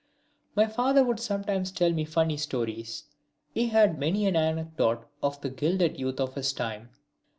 [0.55, 3.03] My father would sometimes tell me funny stories.
[3.53, 6.89] He had many an anecdote of the gilded youth of his time.